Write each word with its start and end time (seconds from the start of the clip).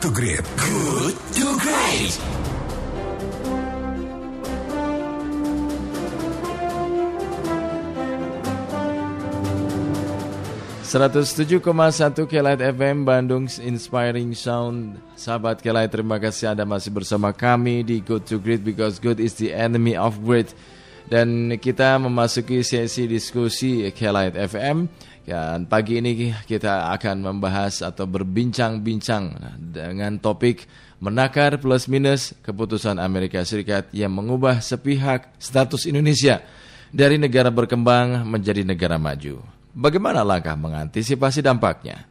to 0.00 0.10
Great. 0.14 0.46
Good 0.54 1.14
to 1.34 1.46
Great. 1.58 2.14
Satu 10.86 12.24
Kelight 12.30 12.62
FM 12.62 13.02
Bandung 13.02 13.50
Inspiring 13.58 14.32
Sound 14.38 15.02
Sahabat 15.18 15.60
Kelight 15.60 15.90
terima 15.90 16.22
kasih 16.22 16.54
Anda 16.54 16.64
masih 16.64 16.94
bersama 16.94 17.34
kami 17.34 17.82
di 17.82 17.98
Good 17.98 18.24
to 18.30 18.38
Great 18.38 18.62
Because 18.62 19.02
good 19.02 19.18
is 19.18 19.34
the 19.36 19.50
enemy 19.50 19.98
of 19.98 20.16
great 20.22 20.54
Dan 21.10 21.52
kita 21.60 21.98
memasuki 22.00 22.64
sesi 22.64 23.04
diskusi 23.04 23.84
Kelight 23.92 24.38
FM 24.38 24.88
Dan 25.28 25.68
pagi 25.68 26.00
ini 26.00 26.32
kita 26.32 26.88
akan 26.96 27.20
membahas 27.20 27.84
atau 27.84 28.08
berbincang-bincang 28.08 29.36
dengan 29.60 30.16
topik 30.16 30.64
menakar 31.04 31.60
plus 31.60 31.84
minus 31.84 32.32
keputusan 32.40 32.96
Amerika 32.96 33.44
Serikat 33.44 33.92
yang 33.92 34.08
mengubah 34.16 34.64
sepihak 34.64 35.28
status 35.36 35.84
Indonesia 35.84 36.40
dari 36.88 37.20
negara 37.20 37.52
berkembang 37.52 38.24
menjadi 38.24 38.64
negara 38.64 38.96
maju. 38.96 39.44
Bagaimana 39.76 40.24
langkah 40.24 40.56
mengantisipasi 40.56 41.44
dampaknya? 41.44 42.08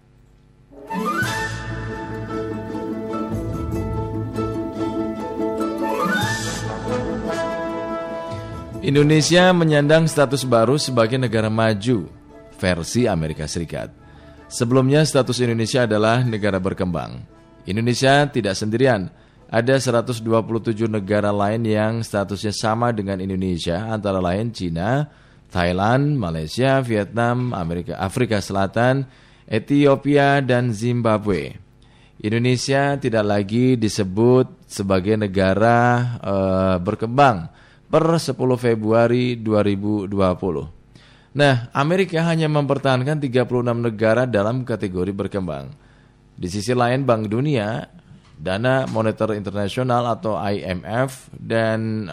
Indonesia 8.86 9.50
menyandang 9.58 10.06
status 10.06 10.46
baru 10.46 10.78
sebagai 10.78 11.18
negara 11.18 11.50
maju 11.50 12.14
versi 12.58 13.06
Amerika 13.06 13.46
Serikat. 13.46 13.94
Sebelumnya 14.48 15.04
status 15.04 15.44
Indonesia 15.44 15.84
adalah 15.84 16.24
negara 16.24 16.58
berkembang. 16.58 17.20
Indonesia 17.68 18.26
tidak 18.32 18.56
sendirian. 18.56 19.12
Ada 19.48 19.80
127 19.80 20.24
negara 20.92 21.32
lain 21.32 21.64
yang 21.64 22.04
statusnya 22.04 22.52
sama 22.52 22.92
dengan 22.92 23.24
Indonesia, 23.24 23.88
antara 23.88 24.20
lain 24.20 24.52
Cina, 24.52 25.08
Thailand, 25.48 26.20
Malaysia, 26.20 26.84
Vietnam, 26.84 27.56
Amerika, 27.56 27.96
Afrika 27.96 28.44
Selatan, 28.44 29.08
Ethiopia, 29.48 30.44
dan 30.44 30.76
Zimbabwe. 30.76 31.56
Indonesia 32.20 33.00
tidak 33.00 33.24
lagi 33.24 33.80
disebut 33.80 34.68
sebagai 34.68 35.16
negara 35.16 35.78
uh, 36.20 36.76
berkembang 36.82 37.48
per 37.88 38.04
10 38.20 38.36
Februari 38.60 39.40
2020. 39.40 40.77
Nah, 41.36 41.68
Amerika 41.76 42.24
hanya 42.24 42.48
mempertahankan 42.48 43.20
36 43.20 43.84
negara 43.84 44.24
dalam 44.24 44.64
kategori 44.64 45.12
berkembang. 45.12 45.74
Di 46.38 46.48
sisi 46.48 46.72
lain, 46.72 47.04
Bank 47.04 47.28
Dunia, 47.34 47.90
Dana 48.38 48.86
Moneter 48.86 49.34
Internasional 49.34 50.06
atau 50.06 50.38
IMF, 50.38 51.34
dan 51.34 52.06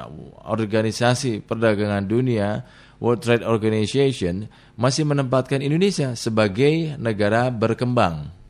Organisasi 0.49 1.45
Perdagangan 1.45 2.09
Dunia, 2.09 2.65
World 2.99 3.21
Trade 3.21 3.45
Organization, 3.45 4.49
masih 4.81 5.05
menempatkan 5.05 5.61
Indonesia 5.61 6.17
sebagai 6.17 6.97
negara 6.97 7.53
berkembang. 7.53 8.44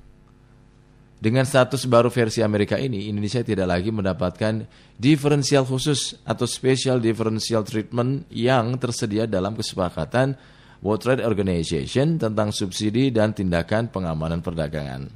Dengan 1.24 1.48
status 1.48 1.88
baru 1.88 2.12
versi 2.12 2.44
Amerika 2.44 2.76
ini, 2.76 3.08
Indonesia 3.08 3.40
tidak 3.40 3.64
lagi 3.64 3.88
mendapatkan 3.88 4.68
diferensial 5.00 5.64
khusus 5.64 6.20
atau 6.20 6.44
special 6.44 7.00
differential 7.00 7.64
treatment 7.64 8.28
yang 8.28 8.76
tersedia 8.76 9.24
dalam 9.24 9.56
kesepakatan 9.56 10.36
World 10.84 11.00
Trade 11.00 11.24
Organization 11.24 12.20
tentang 12.20 12.52
subsidi 12.52 13.08
dan 13.08 13.32
tindakan 13.32 13.88
pengamanan 13.88 14.44
perdagangan. 14.44 15.08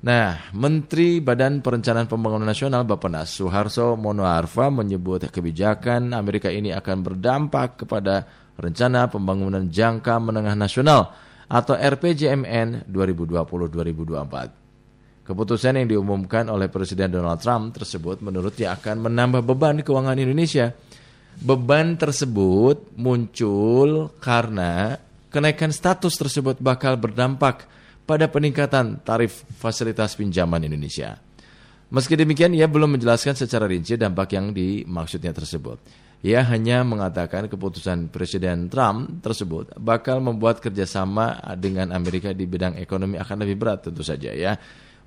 Nah, 0.00 0.48
Menteri 0.56 1.20
Badan 1.20 1.60
Perencanaan 1.60 2.08
Pembangunan 2.08 2.48
Nasional 2.48 2.88
Bapak 2.88 3.28
Suharso 3.28 4.00
Monoarfa 4.00 4.72
menyebut 4.72 5.28
kebijakan 5.28 6.16
Amerika 6.16 6.48
ini 6.48 6.72
akan 6.72 7.04
berdampak 7.04 7.84
kepada 7.84 8.24
rencana 8.56 9.12
pembangunan 9.12 9.68
jangka 9.68 10.24
menengah 10.24 10.56
nasional 10.56 11.12
atau 11.52 11.76
RPJMN 11.76 12.88
2020-2024. 12.88 14.67
Keputusan 15.28 15.76
yang 15.76 15.92
diumumkan 15.92 16.48
oleh 16.48 16.72
Presiden 16.72 17.12
Donald 17.12 17.44
Trump 17.44 17.76
tersebut 17.76 18.24
menurutnya 18.24 18.72
akan 18.72 19.12
menambah 19.12 19.44
beban 19.44 19.84
keuangan 19.84 20.16
Indonesia– 20.16 20.72
beban 21.38 21.94
tersebut 21.94 22.98
muncul 22.98 24.10
karena 24.18 24.98
kenaikan 25.30 25.70
status 25.70 26.18
tersebut 26.18 26.58
bakal 26.58 26.98
berdampak 26.98 27.66
pada 28.02 28.26
peningkatan 28.26 29.04
tarif 29.04 29.46
fasilitas 29.60 30.18
pinjaman 30.18 30.66
Indonesia. 30.66 31.20
Meski 31.88 32.20
demikian, 32.20 32.52
ia 32.52 32.68
belum 32.68 33.00
menjelaskan 33.00 33.32
secara 33.32 33.64
rinci 33.64 33.96
dampak 33.96 34.36
yang 34.36 34.52
dimaksudnya 34.52 35.32
tersebut. 35.32 35.80
Ia 36.20 36.42
hanya 36.50 36.82
mengatakan 36.82 37.46
keputusan 37.46 38.10
Presiden 38.10 38.66
Trump 38.66 39.22
tersebut 39.22 39.70
bakal 39.78 40.18
membuat 40.18 40.58
kerjasama 40.58 41.38
dengan 41.54 41.94
Amerika 41.94 42.34
di 42.34 42.44
bidang 42.44 42.74
ekonomi 42.74 43.14
akan 43.22 43.46
lebih 43.46 43.56
berat 43.56 43.86
tentu 43.86 44.02
saja 44.02 44.34
ya. 44.34 44.58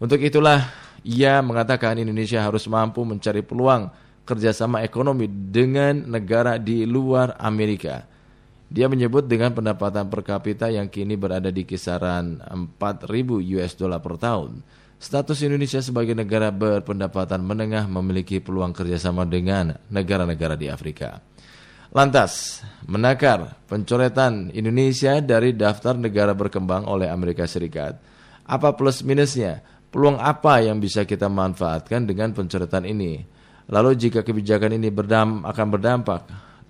Untuk 0.01 0.17
itulah 0.17 0.65
ia 1.05 1.45
mengatakan 1.45 1.93
Indonesia 2.01 2.41
harus 2.41 2.65
mampu 2.65 3.05
mencari 3.05 3.45
peluang 3.45 3.93
kerjasama 4.25 4.81
ekonomi 4.81 5.29
dengan 5.29 6.09
negara 6.09 6.57
di 6.57 6.89
luar 6.89 7.37
Amerika. 7.37 8.09
Dia 8.65 8.89
menyebut 8.89 9.29
dengan 9.29 9.53
pendapatan 9.53 10.09
per 10.09 10.25
kapita 10.25 10.73
yang 10.73 10.89
kini 10.89 11.13
berada 11.13 11.53
di 11.53 11.67
kisaran 11.69 12.41
4.000 12.41 13.05
US 13.61 13.77
dollar 13.77 14.01
per 14.01 14.17
tahun. 14.17 14.65
Status 14.97 15.37
Indonesia 15.45 15.81
sebagai 15.85 16.17
negara 16.17 16.49
berpendapatan 16.49 17.41
menengah 17.45 17.85
memiliki 17.85 18.41
peluang 18.41 18.73
kerjasama 18.73 19.29
dengan 19.29 19.77
negara-negara 19.91 20.57
di 20.57 20.65
Afrika. 20.65 21.21
Lantas, 21.91 22.63
menakar 22.87 23.59
pencoretan 23.69 24.49
Indonesia 24.55 25.19
dari 25.19 25.51
daftar 25.53 25.93
negara 25.93 26.31
berkembang 26.31 26.87
oleh 26.87 27.11
Amerika 27.11 27.43
Serikat. 27.45 27.99
Apa 28.47 28.73
plus 28.73 29.03
minusnya? 29.03 29.61
Peluang 29.91 30.23
apa 30.23 30.63
yang 30.63 30.79
bisa 30.79 31.03
kita 31.03 31.27
manfaatkan 31.27 32.07
dengan 32.07 32.31
pencoretan 32.31 32.87
ini? 32.87 33.19
Lalu 33.67 33.99
jika 33.99 34.23
kebijakan 34.23 34.79
ini 34.79 34.87
berdam, 34.87 35.43
akan 35.43 35.67
berdampak, 35.67 36.21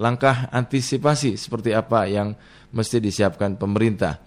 langkah 0.02 0.50
antisipasi 0.50 1.38
seperti 1.38 1.70
apa 1.78 2.10
yang 2.10 2.34
mesti 2.74 2.98
disiapkan 2.98 3.62
pemerintah. 3.62 4.18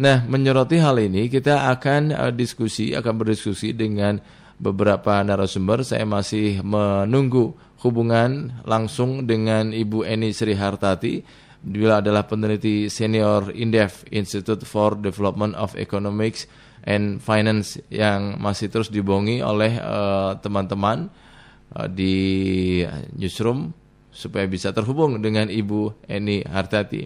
Nah, 0.00 0.24
menyoroti 0.24 0.80
hal 0.80 0.96
ini 0.96 1.28
kita 1.28 1.68
akan 1.68 2.16
uh, 2.16 2.32
diskusi, 2.32 2.96
akan 2.96 3.20
berdiskusi 3.20 3.76
dengan 3.76 4.16
beberapa 4.56 5.20
narasumber. 5.20 5.84
Saya 5.84 6.08
masih 6.08 6.64
menunggu 6.64 7.52
hubungan 7.84 8.64
langsung 8.64 9.28
dengan 9.28 9.76
Ibu 9.76 10.08
Eni 10.08 10.32
Sri 10.32 10.56
Hartati. 10.56 11.20
Beliau 11.58 11.98
adalah 11.98 12.24
peneliti 12.24 12.86
senior 12.86 13.50
Indef 13.52 14.06
Institute 14.14 14.62
for 14.62 14.94
Development 14.94 15.52
of 15.58 15.74
Economics 15.74 16.46
and 16.86 17.18
Finance 17.22 17.80
yang 17.88 18.36
masih 18.38 18.70
terus 18.70 18.92
dibongi 18.92 19.40
oleh 19.40 19.78
uh, 19.78 20.36
teman-teman 20.38 21.08
uh, 21.08 21.26
Uh, 21.68 21.84
di 21.84 22.80
newsroom 23.12 23.76
supaya 24.08 24.48
bisa 24.48 24.72
terhubung 24.72 25.20
dengan 25.20 25.52
Ibu 25.52 26.00
Eni 26.08 26.40
Hartati. 26.40 27.04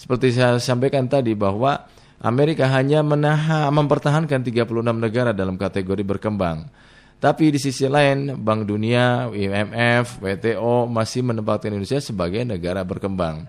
Seperti 0.00 0.32
saya 0.32 0.56
sampaikan 0.56 1.04
tadi 1.04 1.36
bahwa 1.36 1.84
Amerika 2.24 2.72
hanya 2.72 3.04
menahan 3.04 3.68
mempertahankan 3.68 4.40
36 4.40 4.64
negara 4.96 5.36
dalam 5.36 5.60
kategori 5.60 6.00
berkembang. 6.08 6.72
Tapi 7.20 7.52
di 7.52 7.60
sisi 7.60 7.84
lain 7.84 8.40
Bank 8.40 8.64
Dunia, 8.64 9.28
IMF, 9.28 10.24
WTO 10.24 10.88
masih 10.88 11.28
menempatkan 11.28 11.76
Indonesia 11.76 12.00
sebagai 12.00 12.48
negara 12.48 12.80
berkembang. 12.88 13.44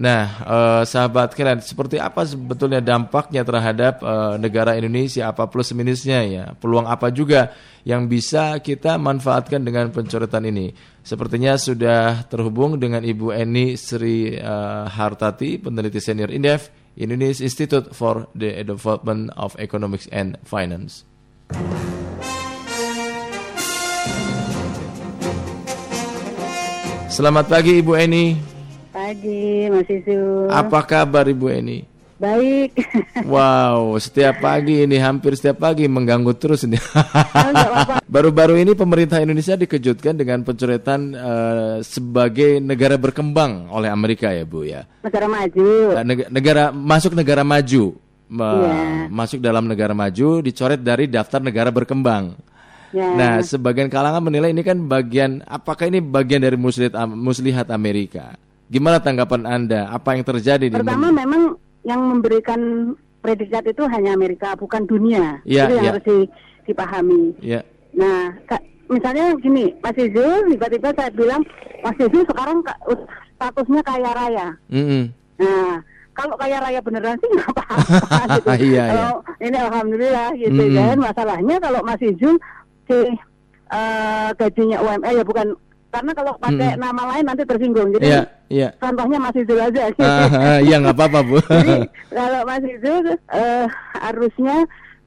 Nah, 0.00 0.22
eh, 0.40 0.82
sahabat 0.88 1.36
kalian, 1.36 1.60
seperti 1.60 2.00
apa 2.00 2.24
sebetulnya 2.24 2.80
dampaknya 2.80 3.44
terhadap 3.44 4.00
eh, 4.00 4.34
negara 4.40 4.72
Indonesia? 4.78 5.28
Apa 5.28 5.48
plus 5.52 5.76
minusnya 5.76 6.24
ya? 6.24 6.44
Peluang 6.56 6.88
apa 6.88 7.12
juga 7.12 7.52
yang 7.84 8.08
bisa 8.08 8.56
kita 8.62 8.96
manfaatkan 8.96 9.60
dengan 9.60 9.92
pencoretan 9.92 10.48
ini? 10.48 10.72
Sepertinya 11.04 11.58
sudah 11.60 12.24
terhubung 12.30 12.80
dengan 12.80 13.04
Ibu 13.04 13.36
Eni 13.36 13.76
Sri 13.76 14.32
eh, 14.32 14.84
Hartati, 14.88 15.60
peneliti 15.60 16.00
senior 16.00 16.32
Indef, 16.32 16.72
Indonesia 16.96 17.44
Institute 17.44 17.92
for 17.92 18.32
the 18.32 18.64
Development 18.64 19.28
of 19.36 19.52
Economics 19.60 20.08
and 20.08 20.40
Finance. 20.44 21.04
Selamat 27.12 27.44
pagi 27.44 27.76
Ibu 27.76 27.92
Eni 27.92 28.51
pagi, 28.92 29.72
Mas 29.72 29.88
Isu. 29.88 30.52
Apa 30.52 30.84
kabar 30.84 31.24
Ibu 31.24 31.48
Eni? 31.48 31.80
Baik. 32.22 32.78
wow, 33.34 33.98
setiap 33.98 34.38
pagi 34.38 34.86
ini 34.86 34.94
hampir 35.02 35.34
setiap 35.34 35.58
pagi 35.58 35.90
mengganggu 35.90 36.30
terus 36.38 36.62
ini. 36.62 36.78
Baru-baru 38.14 38.62
ini 38.62 38.78
pemerintah 38.78 39.18
Indonesia 39.18 39.58
dikejutkan 39.58 40.14
dengan 40.14 40.46
pencoretan 40.46 41.18
uh, 41.18 41.76
sebagai 41.82 42.62
negara 42.62 42.94
berkembang 42.94 43.66
oleh 43.74 43.90
Amerika 43.90 44.30
ya 44.30 44.46
Bu 44.46 44.62
ya. 44.62 44.86
Negara 45.02 45.26
maju. 45.26 45.66
Uh, 45.98 46.04
negara 46.30 46.70
masuk 46.70 47.18
negara 47.18 47.42
maju. 47.42 47.98
Yeah. 48.32 49.10
Masuk 49.10 49.42
dalam 49.42 49.66
negara 49.66 49.92
maju 49.92 50.46
dicoret 50.46 50.78
dari 50.78 51.10
daftar 51.10 51.42
negara 51.42 51.74
berkembang. 51.74 52.38
Ya. 52.94 53.08
Nah, 53.18 53.34
sebagian 53.42 53.90
kalangan 53.90 54.22
menilai 54.22 54.54
ini 54.54 54.62
kan 54.62 54.78
bagian 54.84 55.42
apakah 55.48 55.90
ini 55.90 55.98
bagian 55.98 56.44
dari 56.44 56.54
muslihat 56.54 56.94
muslihat 57.08 57.66
Amerika? 57.72 58.36
Gimana 58.72 59.04
tanggapan 59.04 59.44
Anda? 59.44 59.92
Apa 59.92 60.16
yang 60.16 60.24
terjadi 60.24 60.64
di 60.64 60.72
Pertama 60.72 61.12
memang 61.12 61.60
yang 61.84 62.00
memberikan 62.00 62.92
predikat 63.20 63.68
itu 63.68 63.84
hanya 63.84 64.16
Amerika, 64.16 64.56
bukan 64.56 64.88
dunia. 64.88 65.44
Iya, 65.44 65.68
itu 65.68 65.72
yang 65.76 65.84
iya. 65.84 65.90
harus 65.92 66.04
di- 66.08 66.30
dipahami. 66.64 67.22
Ya. 67.44 67.60
Nah, 67.92 68.32
misalnya 68.88 69.36
gini, 69.38 69.76
Mas 69.78 69.92
Izul, 69.94 70.48
tiba-tiba 70.48 70.88
saya 70.96 71.12
bilang, 71.12 71.44
Mas 71.84 72.00
Izul 72.00 72.24
sekarang 72.24 72.64
ka- 72.64 72.80
statusnya 73.36 73.84
kaya 73.84 74.10
raya. 74.10 74.48
Mm-mm. 74.72 75.12
Nah, 75.36 75.84
kalau 76.16 76.34
kaya 76.40 76.56
raya 76.56 76.80
beneran 76.80 77.20
sih 77.20 77.28
nggak 77.28 77.50
apa-apa 77.52 78.20
gitu. 78.40 78.48
Iya, 78.48 78.56
iya. 78.72 78.84
Kalau 78.88 79.12
ini 79.38 79.58
alhamdulillah 79.60 80.28
gitu 80.32 80.62
Mm-mm. 80.64 80.76
kan. 80.80 80.96
Masalahnya 80.96 81.56
kalau 81.60 81.80
Mas 81.84 82.00
Izul 82.00 82.40
si 82.88 82.98
eh, 83.68 84.28
gajinya 84.32 84.78
UMR 84.80 85.12
ya 85.12 85.24
bukan 85.28 85.52
karena 85.92 86.12
kalau 86.16 86.32
pakai 86.40 86.72
Mm-mm. 86.72 86.80
nama 86.80 87.02
lain 87.12 87.24
nanti 87.28 87.44
tersinggung. 87.44 87.92
Jadi 87.92 88.08
Iya, 88.08 88.22
iya. 88.48 88.68
contohnya 88.80 89.18
Mas 89.20 89.36
Izul 89.36 89.60
aja. 89.60 89.92
Iya 90.66 90.76
nggak 90.80 90.96
apa-apa 90.96 91.20
Bu. 91.20 91.36
Jadi 91.52 91.78
kalau 92.08 92.40
Mas 92.48 92.64
Izul 92.64 93.04
eh, 93.12 93.66
harusnya 94.00 94.56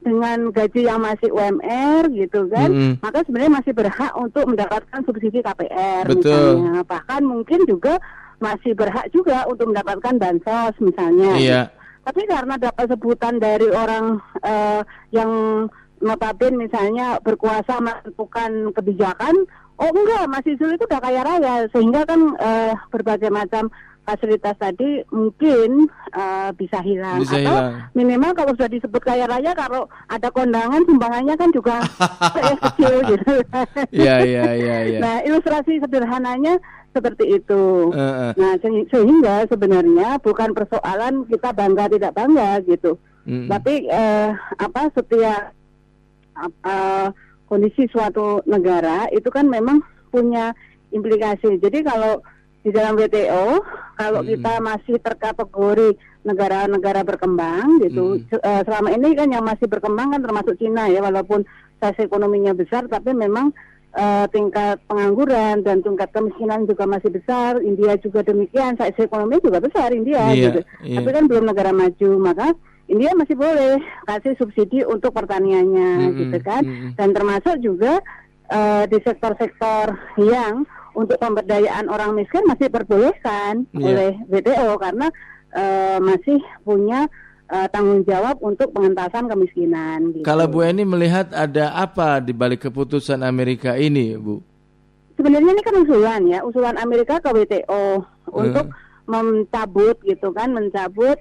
dengan 0.06 0.54
gaji 0.54 0.86
yang 0.86 1.02
masih 1.02 1.34
UMR 1.34 2.06
gitu 2.14 2.46
kan, 2.54 2.70
Mm-mm. 2.70 2.92
maka 3.02 3.26
sebenarnya 3.26 3.52
masih 3.58 3.72
berhak 3.74 4.12
untuk 4.14 4.46
mendapatkan 4.46 5.00
subsidi 5.02 5.42
KPR 5.42 6.06
Betul. 6.06 6.22
misalnya. 6.22 6.86
Bahkan 6.86 7.20
mungkin 7.26 7.60
juga 7.66 7.98
masih 8.38 8.78
berhak 8.78 9.10
juga 9.10 9.42
untuk 9.50 9.74
mendapatkan 9.74 10.14
bansos 10.22 10.74
misalnya. 10.78 11.34
Iya. 11.34 11.60
Tapi 12.06 12.22
karena 12.30 12.54
dapat 12.54 12.86
sebutan 12.86 13.42
dari 13.42 13.66
orang 13.74 14.22
eh, 14.46 14.80
yang 15.10 15.30
notabene 15.98 16.68
misalnya 16.68 17.18
berkuasa 17.24 17.80
menentukan 17.80 18.70
kebijakan, 18.76 19.34
oh 19.76 19.90
enggak, 19.90 20.24
Mas 20.26 20.44
Izul 20.44 20.72
itu 20.72 20.84
udah 20.84 20.98
kaya 20.98 21.20
raya 21.20 21.54
sehingga 21.68 22.02
kan 22.02 22.20
eh, 22.34 22.72
berbagai 22.88 23.28
macam 23.28 23.68
fasilitas 24.02 24.54
tadi 24.54 25.02
mungkin 25.08 25.84
eh, 26.10 26.50
bisa 26.52 26.78
hilang 26.80 27.18
Bisa 27.18 27.36
atau 27.36 27.56
hilang. 27.58 27.72
minimal 27.92 28.32
kalau 28.32 28.52
sudah 28.52 28.68
disebut 28.68 29.02
kaya 29.02 29.26
raya 29.26 29.50
kalau 29.52 29.84
ada 30.06 30.28
kondangan 30.28 30.80
sumbangannya 30.82 31.34
kan 31.34 31.50
juga 31.50 31.82
kecil 32.62 32.94
gitu. 33.04 33.32
Iya, 33.90 34.14
iya, 34.22 34.44
iya, 34.54 34.76
iya. 34.86 34.98
Nah, 34.98 35.16
ilustrasi 35.22 35.78
sederhananya 35.78 36.54
seperti 36.90 37.36
itu. 37.36 37.90
Eh, 37.90 38.00
eh. 38.00 38.32
Nah, 38.36 38.52
se- 38.56 38.86
sehingga 38.88 39.44
sebenarnya 39.44 40.16
bukan 40.18 40.54
persoalan 40.54 41.26
kita 41.26 41.50
bangga 41.50 41.90
tidak 41.90 42.14
bangga 42.14 42.62
gitu. 42.62 42.94
Mm-mm. 43.26 43.50
Tapi 43.50 43.84
eh, 43.84 44.30
apa 44.56 44.82
setiap 44.94 45.50
eh, 46.62 47.08
kondisi 47.46 47.86
suatu 47.88 48.42
negara 48.44 49.06
itu 49.10 49.30
kan 49.30 49.46
memang 49.46 49.82
punya 50.10 50.54
implikasi. 50.90 51.58
Jadi 51.58 51.82
kalau 51.82 52.22
di 52.62 52.74
dalam 52.74 52.98
WTO, 52.98 53.62
kalau 53.94 54.20
Hmm. 54.26 54.28
kita 54.28 54.52
masih 54.58 54.96
terkategori 54.98 55.94
negara-negara 56.26 57.06
berkembang 57.06 57.78
gitu, 57.78 58.18
Hmm. 58.18 58.42
eh, 58.42 58.62
selama 58.66 58.90
ini 58.90 59.14
kan 59.14 59.30
yang 59.30 59.46
masih 59.46 59.70
berkembang 59.70 60.10
kan 60.10 60.20
termasuk 60.22 60.58
Cina 60.58 60.90
ya, 60.90 60.98
walaupun 60.98 61.46
size 61.78 62.02
ekonominya 62.02 62.52
besar, 62.52 62.90
tapi 62.90 63.14
memang 63.14 63.54
eh, 63.96 64.28
tingkat 64.28 64.76
pengangguran 64.84 65.64
dan 65.64 65.80
tingkat 65.80 66.12
kemiskinan 66.12 66.68
juga 66.68 66.84
masih 66.84 67.08
besar. 67.08 67.56
India 67.64 67.96
juga 67.96 68.20
demikian, 68.20 68.76
size 68.76 69.08
ekonomi 69.08 69.40
juga 69.40 69.56
besar 69.56 69.88
India 69.88 70.20
Iya, 70.20 70.52
gitu. 70.52 70.60
iya. 70.84 71.00
Tapi 71.00 71.10
kan 71.16 71.24
belum 71.24 71.48
negara 71.48 71.72
maju, 71.72 72.10
maka 72.20 72.52
India 72.86 73.10
masih 73.12 73.34
boleh 73.34 73.76
kasih 74.04 74.38
subsidi 74.38 74.82
untuk 74.82 75.10
pertaniannya 75.10 75.90
Mm-mm, 76.06 76.18
gitu 76.22 76.38
kan. 76.40 76.62
mm-mm. 76.62 76.90
Dan 76.94 77.10
termasuk 77.10 77.58
juga 77.58 77.98
eh, 78.46 78.84
di 78.86 78.98
sektor-sektor 79.02 79.90
yang 80.16 80.62
untuk 80.94 81.18
pemberdayaan 81.18 81.90
orang 81.90 82.14
miskin 82.14 82.46
masih 82.46 82.70
diperbolehkan 82.70 83.66
Iya. 83.74 83.84
oleh 83.84 84.10
WTO 84.28 84.78
karena 84.78 85.06
eh, 85.50 85.98
masih 85.98 86.38
punya 86.62 87.10
eh, 87.46 87.66
tanggung 87.70 88.02
jawab 88.02 88.38
untuk 88.40 88.70
pengentasan 88.70 89.26
kemiskinan. 89.26 90.14
Gitu. 90.14 90.22
Kalau 90.22 90.46
Bu 90.46 90.62
Eni 90.62 90.82
melihat 90.82 91.30
ada 91.30 91.74
apa 91.74 92.18
di 92.18 92.30
balik 92.30 92.64
keputusan 92.64 93.20
Amerika 93.20 93.74
ini, 93.74 94.14
Bu? 94.14 94.40
sebenarnya 95.16 95.48
ini 95.48 95.62
kan 95.64 95.76
usulan 95.80 96.22
ya, 96.28 96.44
usulan 96.44 96.76
Amerika 96.76 97.16
ke 97.16 97.32
WTO 97.32 98.04
untuk 98.28 98.68
mencabut 99.08 99.96
gitu 100.04 100.28
kan, 100.30 100.52
mencabut 100.52 101.16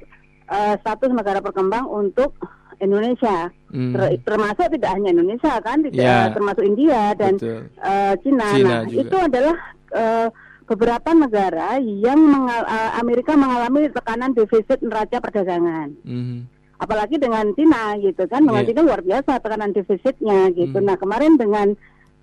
eh, 0.48 0.74
status 0.78 1.10
negara 1.10 1.40
berkembang 1.40 1.86
untuk 1.86 2.36
Indonesia. 2.78 3.50
Hmm. 3.72 3.96
Ter- 3.96 4.20
termasuk 4.22 4.68
tidak 4.70 4.92
hanya 4.94 5.10
Indonesia 5.12 5.54
kan, 5.60 5.80
tidak 5.80 5.96
Ya. 5.98 6.28
termasuk 6.30 6.64
India 6.64 7.16
dan 7.16 7.34
Betul. 7.36 7.62
eh, 7.74 8.14
Cina. 8.22 8.48
Cina 8.52 8.68
Nah, 8.68 8.82
juga. 8.84 9.02
itu 9.02 9.16
adalah 9.18 9.58
eh, 9.96 10.28
beberapa 10.66 11.10
negara 11.14 11.70
yang 11.80 12.20
mengal- 12.20 12.68
Amerika 13.00 13.32
mengalami 13.34 13.88
tekanan 13.88 14.34
defisit 14.34 14.82
neraca 14.82 15.18
perdagangan. 15.18 15.94
Mhm. 16.04 16.38
Apalagi 16.76 17.16
dengan 17.16 17.48
Cina 17.56 17.96
gitu 17.96 18.28
kan, 18.28 18.44
dengan 18.44 18.60
Iya. 18.60 18.70
Cina 18.70 18.82
luar 18.84 19.00
biasa 19.00 19.40
tekanan 19.40 19.72
defisitnya 19.72 20.52
gitu. 20.52 20.76
Hmm. 20.76 20.86
Nah 20.86 20.96
kemarin 20.96 21.36
dengan 21.36 21.68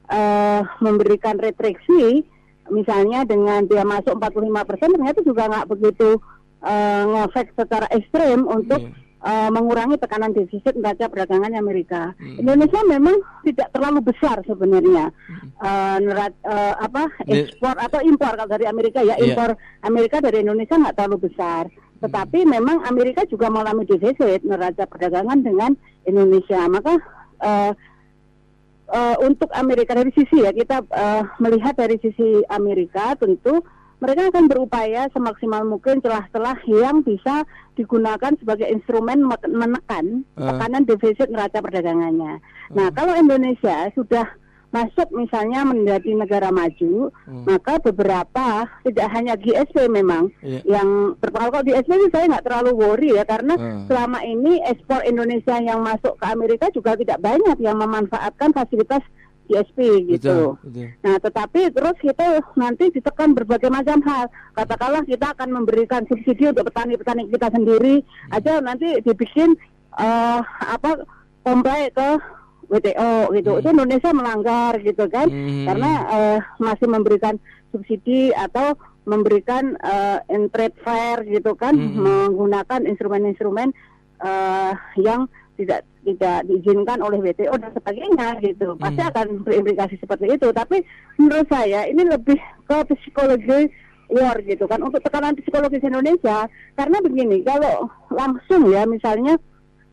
eh, 0.04 0.60
memberikan 0.78 1.40
retriksi, 1.40 2.20
misalnya 2.68 3.24
dengan 3.24 3.64
dia 3.64 3.80
masuk 3.80 4.12
45 4.14 4.60
persen, 4.62 4.92
ternyata 4.92 5.24
juga 5.24 5.48
nggak 5.48 5.68
begitu 5.70 6.20
eh, 6.62 7.02
ngefek 7.04 7.52
secara 7.54 7.86
ekstrem 7.90 8.46
untuk 8.46 8.80
Iya. 8.80 8.94
eh, 9.22 9.50
mengurangi 9.50 9.98
tekanan 9.98 10.30
defisit 10.30 10.74
neraca 10.74 11.06
perdagangan 11.06 11.54
Amerika. 11.54 12.10
Hmm. 12.18 12.42
Indonesia 12.42 12.82
memang 12.82 13.16
tidak 13.42 13.70
terlalu 13.70 14.00
besar 14.02 14.42
sebenarnya 14.42 15.14
eh, 15.58 15.96
nera- 16.00 16.40
eh, 16.42 16.74
apa 16.76 17.06
ekspor 17.26 17.74
atau 17.76 18.02
impor 18.02 18.34
kalau 18.34 18.50
dari 18.50 18.66
Amerika 18.66 18.98
ya 18.98 19.14
Iya. 19.14 19.30
impor 19.30 19.50
Amerika 19.82 20.18
dari 20.18 20.42
Indonesia 20.42 20.74
nggak 20.74 20.96
terlalu 20.96 21.30
besar. 21.30 21.70
Tetapi 22.02 22.42
memang 22.42 22.82
Amerika 22.82 23.22
juga 23.26 23.46
mengalami 23.46 23.86
defisit 23.86 24.42
neraca 24.42 24.90
perdagangan 24.90 25.38
dengan 25.38 25.78
Indonesia. 26.02 26.66
Maka 26.66 26.98
eh, 27.42 27.72
eh, 28.90 29.16
untuk 29.22 29.50
Amerika 29.54 29.94
dari 29.94 30.10
sisi 30.10 30.42
ya 30.42 30.50
kita 30.50 30.82
eh, 30.82 31.22
melihat 31.38 31.78
dari 31.78 31.94
sisi 31.98 32.42
Amerika 32.50 33.14
tentu 33.14 33.62
mereka 34.02 34.28
akan 34.28 34.50
berupaya 34.50 35.06
semaksimal 35.08 35.62
mungkin 35.62 36.02
celah-celah 36.02 36.58
yang 36.66 37.00
bisa 37.00 37.46
digunakan 37.72 38.34
sebagai 38.34 38.66
instrumen 38.66 39.22
me- 39.22 39.38
menekan 39.48 40.26
Eh. 40.34 40.42
tekanan 40.42 40.82
defisit 40.82 41.30
neraca 41.30 41.62
perdagangannya. 41.62 42.42
Nah, 42.74 42.90
kalau 42.90 43.14
Indonesia 43.14 43.86
sudah 43.94 44.26
masuk 44.72 45.12
misalnya 45.12 45.62
menjadi 45.62 46.16
negara 46.16 46.48
maju, 46.48 47.12
Hmm. 47.28 47.44
maka 47.44 47.76
beberapa 47.78 48.64
tidak 48.82 49.06
hanya 49.12 49.36
GSP 49.36 49.84
memang 49.86 50.32
Iya. 50.40 50.64
yang 50.66 50.88
berpengaruh. 51.20 51.52
Kalau 51.52 51.66
di 51.68 51.72
GSP 51.76 52.08
saya 52.08 52.24
nggak 52.26 52.44
terlalu 52.48 52.70
worry 52.74 53.10
ya 53.12 53.22
karena 53.22 53.54
Hmm. 53.54 53.84
selama 53.84 54.24
ini 54.24 54.64
ekspor 54.64 55.04
Indonesia 55.04 55.60
yang 55.60 55.84
masuk 55.84 56.16
ke 56.16 56.24
Amerika 56.24 56.72
juga 56.72 56.96
tidak 56.96 57.20
banyak 57.20 57.60
yang 57.60 57.76
memanfaatkan 57.76 58.50
fasilitas 58.50 59.04
GSP 59.52 60.08
gitu. 60.16 60.56
Betul, 60.56 60.64
betul. 60.64 60.88
Nah, 61.04 61.16
tetapi 61.20 61.60
terus 61.68 61.96
kita 62.00 62.40
nanti 62.56 62.88
ditekan 62.88 63.36
berbagai 63.36 63.68
macam 63.68 64.00
hal. 64.08 64.32
Katakanlah 64.56 65.04
kita 65.04 65.36
akan 65.36 65.48
memberikan 65.52 66.08
subsidi 66.08 66.48
untuk 66.48 66.72
petani-petani 66.72 67.28
kita 67.28 67.52
sendiri 67.52 68.00
aja 68.32 68.64
nanti 68.64 69.04
dibikin 69.04 69.52
eh, 70.00 70.40
apa 70.64 71.04
comply 71.44 71.92
ke 71.92 72.08
WTO 72.72 73.36
gitu. 73.36 73.52
Itu 73.60 73.68
Indonesia 73.68 74.10
melanggar 74.16 74.80
gitu 74.80 75.04
kan. 75.12 75.28
Hmm. 75.28 75.68
Karena 75.68 75.92
eh, 76.08 76.38
masih 76.56 76.88
memberikan 76.88 77.36
subsidi 77.68 78.32
atau 78.32 78.72
memberikan 79.04 79.74
in 80.30 80.46
trade 80.48 80.78
fair 80.86 81.26
gitu 81.26 81.58
kan 81.58 81.74
Hmm. 81.74 82.00
menggunakan 82.00 82.86
instrumen-instrumen 82.86 83.74
eh, 84.22 84.72
yang 85.02 85.26
tidak 85.54 85.80
tidak 86.02 86.42
diizinkan 86.44 86.98
oleh 86.98 87.18
WTO 87.20 87.54
dan 87.54 87.70
sebagainya 87.70 88.40
gitu. 88.40 88.74
Pasti 88.76 88.98
Hmm. 88.98 89.10
akan 89.10 89.26
berimplikasi 89.40 89.94
seperti 89.96 90.26
itu. 90.28 90.48
Tapi 90.50 90.82
menurut 91.16 91.46
saya 91.46 91.84
ini 91.84 92.02
lebih 92.04 92.36
ke 92.64 92.76
psikologi 92.90 93.70
war 94.08 94.36
gitu 94.40 94.64
kan. 94.64 94.80
Untuk 94.80 95.00
tekanan 95.00 95.32
psikologis 95.34 95.80
Indonesia 95.80 96.44
karena 96.72 96.98
begini 96.98 97.40
kalau 97.42 97.86
langsung 98.08 98.66
ya 98.66 98.82
misalnya 98.84 99.36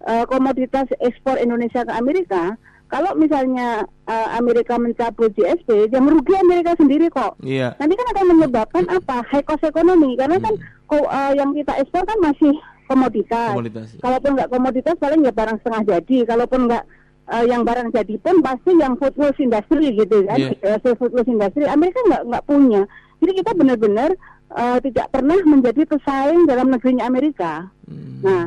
eh, 0.01 0.23
komoditas 0.25 0.87
ekspor 0.97 1.35
Indonesia 1.37 1.83
ke 1.83 1.91
Amerika 1.91 2.55
kalau 2.87 3.13
misalnya 3.13 3.83
eh, 4.03 4.27
Amerika 4.33 4.75
mencabut 4.75 5.29
GSP 5.31 5.87
yang 5.87 6.03
merugi 6.03 6.33
Amerika 6.35 6.73
sendiri 6.73 7.05
kok. 7.07 7.37
Iya. 7.39 7.75
nanti 7.75 7.93
kan 7.93 8.07
akan 8.09 8.25
menyebabkan 8.29 8.83
apa? 8.87 9.21
High 9.25 9.45
cost 9.45 9.61
ekonomi 9.63 10.15
karena 10.15 10.39
kan 10.39 10.55
ko- 10.85 11.05
eh, 11.05 11.31
yang 11.35 11.53
kita 11.53 11.77
ekspor 11.77 12.01
kan 12.01 12.17
masih 12.17 12.55
komoditas. 12.89 13.53
Komoditas. 13.53 13.87
Kalaupun 14.01 14.31
nggak 14.33 14.49
komoditas 14.49 14.95
paling 14.97 15.21
ya 15.21 15.31
barang 15.31 15.57
setengah 15.61 15.81
jadi. 15.85 16.17
Kalaupun 16.25 16.59
nggak 16.65 16.83
eh, 17.29 17.45
yang 17.45 17.61
barang 17.61 17.89
jadi 17.93 18.15
pun 18.17 18.35
pasti 18.41 18.71
yang 18.73 18.97
food 18.97 19.13
waste 19.15 19.39
industry 19.39 19.93
gitu 19.93 20.25
kan, 20.25 20.37
Iya. 20.41 20.81
hasil 20.81 20.93
food 20.97 21.13
waste 21.13 21.29
industry. 21.29 21.69
Amerika 21.69 22.01
nggak 22.09 22.23
nggak 22.25 22.43
punya. 22.49 22.81
Jadi 23.21 23.31
kita 23.37 23.51
benar-benar 23.53 24.09
eh, 24.49 24.77
tidak 24.81 25.07
pernah 25.13 25.37
menjadi 25.45 25.81
pesaing 25.85 26.49
dalam 26.49 26.73
negerinya 26.73 27.05
Amerika. 27.05 27.69
Hmm. 27.85 28.25
Nah, 28.25 28.43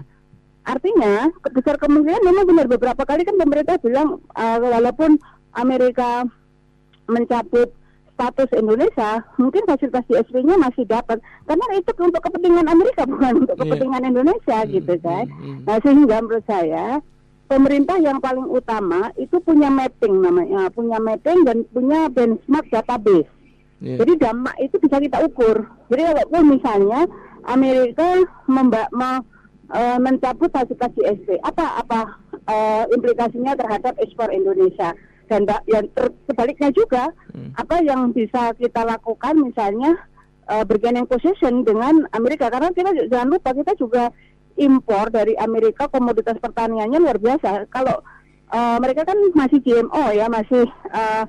artinya 0.67 1.31
besar 1.55 1.79
kemungkinan 1.79 2.23
memang 2.27 2.45
benar 2.47 2.67
beberapa 2.67 3.03
kali 3.07 3.23
kan 3.23 3.39
pemerintah 3.39 3.79
bilang 3.79 4.19
eh, 4.35 4.59
walaupun 4.59 5.15
Amerika 5.55 6.27
mencabut 7.07 7.71
status 8.13 8.51
Indonesia, 8.53 9.11
mungkin 9.35 9.63
fasilitas 9.65 10.05
GSP-nya 10.05 10.57
masih 10.57 10.85
dapat 10.85 11.19
karena 11.43 11.65
itu 11.73 11.91
untuk 11.99 12.21
kepentingan 12.21 12.67
Amerika 12.67 13.03
bukan 13.11 13.33
untuk 13.41 13.55
Iya. 13.55 13.63
kepentingan 13.63 14.03
Indonesia 14.07 14.59
Hmm, 14.61 14.71
gitu 14.71 14.95
kan. 14.99 15.25
hmm, 15.27 15.43
hmm. 15.43 15.59
Nah 15.65 15.77
sehingga 15.79 16.17
menurut 16.19 16.45
saya 16.45 16.87
pemerintah 17.45 17.97
yang 17.99 18.19
paling 18.19 18.47
utama 18.47 19.01
itu 19.17 19.37
punya 19.39 19.69
mapping 19.69 20.15
namanya, 20.19 20.69
punya 20.69 20.97
mapping 20.99 21.43
dan 21.43 21.65
punya 21.67 22.09
benchmark 22.09 22.69
database. 22.69 23.29
Iya. 23.79 23.99
Jadi 23.99 24.13
dampak 24.17 24.55
itu 24.59 24.77
bisa 24.79 24.97
kita 24.97 25.19
ukur. 25.23 25.57
Jadi 25.89 26.01
kalau 26.07 26.43
misalnya 26.43 27.01
Amerika 27.45 28.07
memba 28.47 28.87
me- 28.91 29.25
eh, 29.69 29.99
mencabut 29.99 30.49
fasilitas 30.49 30.93
GSP, 30.93 31.41
apa 31.41 31.65
apa 31.77 32.01
eh, 32.45 32.85
implikasinya 32.91 33.53
terhadap 33.55 33.97
ekspor 33.99 34.31
Indonesia? 34.31 34.93
Dan 35.25 35.43
yang 35.65 35.87
ter- 35.91 36.15
sebaliknya 36.25 36.71
juga, 36.71 37.09
Hmm. 37.31 37.51
apa 37.55 37.81
yang 37.81 38.11
bisa 38.11 38.53
kita 38.55 38.83
lakukan 38.83 39.35
misalnya 39.39 39.97
eh, 40.45 40.65
bargaining 40.65 41.07
position 41.07 41.63
dengan 41.63 42.03
Amerika? 42.11 42.47
Karena 42.47 42.69
kita 42.71 42.91
jangan 43.07 43.29
lupa 43.31 43.51
kita 43.53 43.73
juga 43.75 44.11
impor 44.55 45.09
dari 45.09 45.33
Amerika 45.35 45.87
komoditas 45.87 46.37
pertaniannya 46.37 46.99
luar 46.99 47.17
biasa. 47.17 47.67
Kalau 47.69 48.03
eh, 48.49 48.77
mereka 48.79 49.05
kan 49.05 49.17
masih 49.33 49.59
GMO 49.59 50.05
ya, 50.11 50.29
masih 50.29 50.67
eh, 50.91 51.25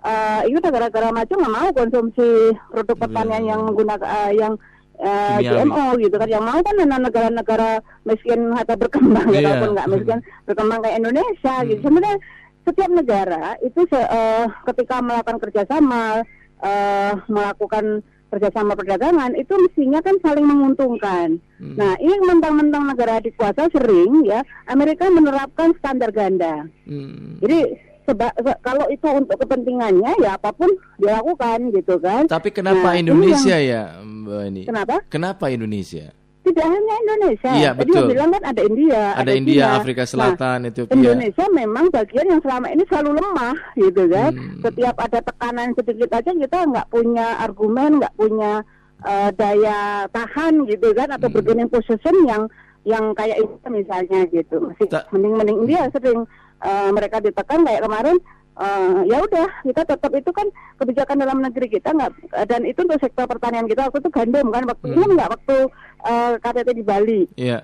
eh, 0.00 0.40
itu 0.46 0.58
negara-negara 0.58 1.10
maju 1.10 1.32
nggak 1.32 1.54
mau 1.54 1.68
konsumsi 1.72 2.28
produk 2.68 2.96
pertanian 2.98 3.42
Iya. 3.42 3.50
yang 3.50 3.60
menggunakan 3.64 4.06
eh, 4.06 4.32
yang 4.36 4.54
Kimiawi. 4.98 5.46
GMO 5.62 5.86
gitu 5.96 6.16
kan. 6.16 6.28
Yang 6.28 6.44
mau 6.44 6.58
kan 6.58 6.74
negara-negara 6.76 7.70
miskin 8.02 8.40
atau 8.52 8.74
berkembang 8.74 9.26
ya, 9.28 9.38
Iya. 9.38 9.46
walaupun 9.48 9.70
nggak 9.74 9.88
miskin 9.88 10.18
berkembang 10.44 10.78
kayak 10.82 10.98
Indonesia 10.98 11.54
gitu. 11.64 11.78
Hmm. 11.78 11.86
Sebenarnya 11.86 12.18
setiap 12.68 12.90
negara 12.90 13.56
itu 13.60 13.80
se- 13.84 14.10
eh, 14.10 14.44
ketika 14.64 15.00
melakukan 15.00 15.40
kerjasama 15.40 16.20
eh, 16.58 17.12
melakukan 17.26 18.04
kerjasama 18.28 18.74
perdagangan 18.74 19.32
itu 19.32 19.56
mestinya 19.56 19.98
kan 19.98 20.20
saling 20.20 20.44
menguntungkan. 20.44 21.40
Hmm. 21.56 21.74
Nah 21.74 21.96
ini 21.96 22.12
mentang-mentang 22.20 22.84
negara 22.84 23.18
dikuasa 23.18 23.72
sering 23.72 24.20
ya 24.22 24.44
Amerika 24.66 25.08
menerapkan 25.08 25.72
standar 25.74 26.12
ganda. 26.12 26.68
Hmm. 26.84 27.40
Jadi 27.40 27.72
seba- 28.04 28.36
se- 28.36 28.60
kalau 28.60 28.84
itu 28.88 29.08
untuk 29.08 29.32
kepentingannya 29.38 30.12
ya 30.18 30.36
apa 30.36 30.52
pun 30.52 30.68
dilakukan 30.98 31.72
gitu 31.72 31.96
kan. 31.98 32.28
Tapi 32.28 32.52
kenapa 32.52 32.92
Nah, 32.92 33.00
Indonesia 33.00 33.56
ya, 33.56 33.82
Mbak 33.98 34.42
ini? 34.46 34.62
Kenapa? 34.64 34.96
Kenapa 35.08 35.44
Indonesia? 35.48 36.12
Tidak 36.58 36.74
hanya 36.74 36.94
Indonesia. 36.98 37.52
Iya, 37.54 37.70
Tadi 37.70 37.90
betul. 37.94 38.06
bilang 38.10 38.30
kan 38.34 38.42
ada 38.44 38.62
India, 38.66 39.02
Ada 39.14 39.32
India, 39.32 39.62
China. 39.62 39.78
Afrika 39.78 40.02
Nah, 40.02 40.10
Selatan, 40.10 40.58
Ethiopia. 40.66 40.94
Indonesia 40.98 41.44
memang 41.54 41.84
bagian 41.88 42.26
yang 42.26 42.40
selama 42.42 42.66
ini 42.68 42.82
selalu 42.90 43.10
lemah 43.14 43.56
gitu 43.78 44.02
kan. 44.10 44.32
Hmm. 44.34 44.58
Setiap 44.66 44.96
ada 44.98 45.18
tekanan 45.22 45.68
sedikit 45.72 46.10
aja 46.10 46.30
kita 46.34 46.58
nggak 46.66 46.86
punya 46.90 47.26
argumen, 47.38 47.90
nggak 48.02 48.14
punya 48.18 48.52
eh, 48.98 49.30
daya 49.30 49.78
tahan 50.10 50.66
gitu 50.66 50.90
kan 50.90 51.14
atau 51.14 51.30
Hmm. 51.30 51.36
bargaining 51.38 51.70
position 51.70 52.14
yang 52.26 52.42
yang 52.82 53.14
kayak 53.14 53.38
itu 53.38 53.66
misalnya 53.70 54.26
gitu. 54.26 54.58
Masih 54.58 54.90
mending-mending 55.14 55.58
India 55.62 55.86
sering 55.94 56.26
eh, 56.58 56.90
mereka 56.90 57.22
ditekan 57.22 57.62
kayak 57.62 57.86
kemarin 57.86 58.18
eh, 58.58 58.98
ya 59.06 59.18
udah 59.20 59.48
kita 59.62 59.82
tetap 59.84 60.12
itu 60.12 60.30
kan 60.30 60.46
kebijakan 60.76 61.16
dalam 61.16 61.38
negeri 61.40 61.70
kita 61.70 61.90
nggak 61.90 62.10
dan 62.44 62.62
itu 62.62 62.80
untuk 62.80 62.98
sektor 62.98 63.24
pertanian 63.24 63.64
kita 63.64 63.84
waktu 63.84 63.98
itu 63.98 64.10
gandum 64.10 64.46
kan 64.48 64.64
waktu 64.64 64.86
Hmm. 64.88 65.10
nggak 65.10 65.30
waktu 65.30 65.56
eh, 66.04 66.32
KTT 66.36 66.68
di 66.72 66.82
Bali 66.82 67.22
Iya. 67.34 67.62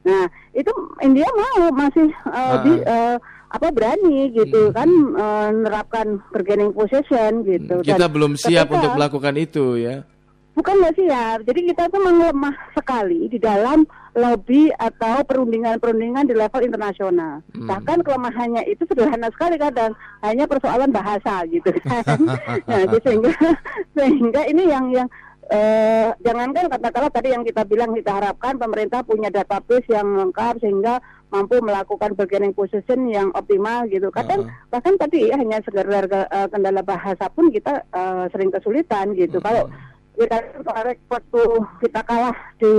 Nah, 0.00 0.24
itu 0.50 0.72
India 1.00 1.28
mau 1.30 1.68
masih 1.70 2.08
uh, 2.24 2.32
Ah. 2.32 2.64
di 2.64 2.72
uh, 2.80 3.16
apa 3.50 3.68
berani 3.68 4.32
gitu 4.32 4.68
Hmm. 4.68 4.72
kan 4.72 4.88
uh, 5.12 5.48
menerapkan 5.50 6.06
bargaining 6.30 6.72
position 6.72 7.44
gitu. 7.44 7.84
Kita 7.84 8.08
Dan 8.08 8.10
belum 8.10 8.32
siap 8.32 8.64
ketika- 8.64 8.76
untuk 8.78 8.90
melakukan 8.96 9.34
itu 9.36 9.76
ya. 9.76 10.00
Bukan 10.50 10.82
nggak 10.82 10.96
siap. 10.98 11.38
Jadi 11.46 11.60
kita 11.72 11.86
tuh 11.88 12.02
melemah 12.02 12.54
sekali 12.74 13.30
di 13.30 13.38
dalam 13.38 13.86
lobby 14.18 14.74
atau 14.74 15.22
perundingan-perundingan 15.22 16.26
di 16.26 16.34
level 16.34 16.66
internasional. 16.66 17.38
Hmm. 17.54 17.68
Bahkan 17.70 18.02
kelemahannya 18.02 18.66
itu 18.66 18.82
sederhana 18.90 19.30
sekali 19.30 19.54
kadang 19.56 19.94
hanya 20.26 20.50
persoalan 20.50 20.90
bahasa 20.90 21.46
gitu 21.46 21.70
kan. 21.86 22.18
nah, 22.68 22.82
sehingga 22.98 23.30
sehingga 23.96 24.42
ini 24.50 24.62
yang 24.66 24.90
yang 24.90 25.08
eh, 25.50 26.10
jangankan 26.22 26.66
katakanlah 26.66 27.12
tadi 27.14 27.28
yang 27.30 27.42
kita 27.46 27.62
bilang 27.66 27.94
kita 27.94 28.10
harapkan 28.10 28.58
pemerintah 28.58 29.06
punya 29.06 29.30
database 29.30 29.86
yang 29.86 30.06
lengkap 30.18 30.58
sehingga 30.62 30.98
mampu 31.30 31.62
melakukan 31.62 32.18
bargaining 32.18 32.54
position 32.54 33.06
yang 33.06 33.30
optimal 33.38 33.86
gitu. 33.86 34.10
Kadang 34.10 34.50
Uh-uh. 34.50 34.68
bahkan 34.70 34.98
tadi 34.98 35.30
ya, 35.30 35.38
hanya 35.38 35.62
sekedar 35.62 36.06
eh, 36.10 36.48
kendala 36.50 36.82
bahasa 36.82 37.30
pun 37.30 37.54
kita 37.54 37.86
eh, 37.86 38.24
sering 38.34 38.50
kesulitan 38.50 39.14
gitu. 39.14 39.38
Uh-uh. 39.38 39.46
Kalau 39.46 39.62
kita 40.12 40.36
kemarin 40.56 40.96
waktu 41.06 41.42
kita 41.80 42.00
kalah 42.02 42.36
di 42.56 42.72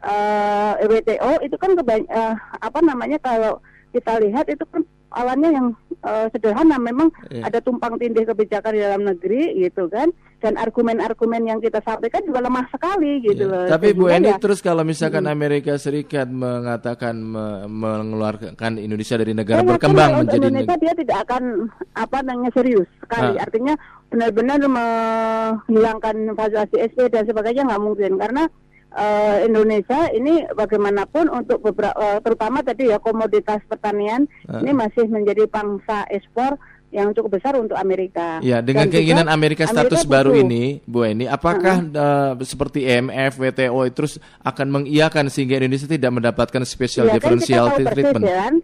eh, 0.00 0.72
WTO 0.82 1.32
itu 1.40 1.56
kan 1.56 1.70
kebany- 1.72 2.08
eh, 2.08 2.34
apa 2.58 2.78
namanya 2.80 3.16
kalau 3.18 3.58
kita 3.90 4.20
lihat 4.20 4.44
itu 4.46 4.64
kan 4.66 4.82
awannya 5.10 5.50
yang 5.50 5.66
eh, 6.02 6.26
sederhana 6.28 6.76
memang 6.76 7.08
Iya. 7.30 7.46
ada 7.46 7.58
tumpang 7.58 7.96
tindih 7.96 8.26
kebijakan 8.26 8.72
di 8.72 8.80
dalam 8.80 9.02
negeri 9.02 9.42
gitu 9.58 9.86
kan 9.86 10.10
dan 10.38 10.60
argumen-argumen 10.60 11.40
yang 11.42 11.56
kita 11.56 11.80
sampaikan 11.80 12.20
juga 12.20 12.42
lemah 12.42 12.68
sekali 12.68 13.22
gitu 13.22 13.48
Iya. 13.48 13.48
loh. 13.48 13.64
Tapi 13.64 13.96
Bu 13.96 14.12
Eni 14.12 14.28
ya- 14.28 14.36
terus 14.36 14.60
kalau 14.60 14.84
misalkan 14.84 15.24
Amerika 15.24 15.72
Serikat 15.78 16.28
mengatakan 16.28 17.16
me- 17.16 17.64
mengeluarkan 17.64 18.52
Indonesia 18.76 19.16
dari 19.16 19.32
negara 19.32 19.62
yakin 19.62 19.70
berkembang 19.70 20.10
menjadi 20.20 20.36
Indonesia 20.42 20.76
dia 20.76 20.92
tidak 20.94 21.18
akan 21.24 21.42
apa 21.94 22.18
namanya 22.20 22.50
serius 22.52 22.88
sekali. 22.98 23.32
Ah. 23.34 23.44
Artinya 23.46 23.74
benar-benar 24.14 24.62
menghilangkan 24.64 26.14
fasilitas 26.32 26.70
SP 26.86 27.10
dan 27.10 27.24
sebagainya 27.24 27.66
nggak 27.66 27.82
mungkin 27.82 28.14
karena 28.14 28.46
eh, 28.92 29.36
Indonesia 29.44 30.06
ini 30.08 30.46
bagaimanapun 30.48 31.26
untuk 31.28 31.58
beberapa 31.60 32.22
terutama 32.22 32.62
tadi 32.62 32.88
ya 32.88 32.98
komoditas 32.98 33.58
pertanian 33.64 34.30
Ah. 34.46 34.62
ini 34.62 34.70
masih 34.72 35.08
menjadi 35.08 35.44
pangsa 35.46 36.06
ekspor 36.08 36.54
yang 36.88 37.10
cukup 37.10 37.42
besar 37.42 37.58
untuk 37.58 37.74
Amerika. 37.74 38.38
Ya, 38.38 38.62
dengan 38.62 38.86
Dan 38.86 38.94
keinginan 38.94 39.26
juga 39.26 39.34
Amerika 39.34 39.66
status 39.66 40.06
baru 40.06 40.30
butuh- 40.30 40.46
ini, 40.46 40.62
Bu 40.86 41.02
Eni, 41.02 41.26
apakah 41.26 41.82
eh, 41.82 42.32
seperti 42.40 42.86
EMF, 42.86 43.34
WTO 43.34 43.82
terus 43.90 44.14
akan 44.40 44.66
mengiyakan 44.70 45.26
sehingga 45.26 45.58
Indonesia 45.58 45.90
tidak 45.90 46.14
mendapatkan 46.14 46.62
special 46.62 47.04
Iya, 47.04 47.10
kan 47.10 47.14
differential 47.18 47.64
kita 47.66 47.66
tahu 47.66 47.78
persis 47.82 47.90
treatment? 47.98 48.22
ya 48.24 48.36
kan, 48.38 48.54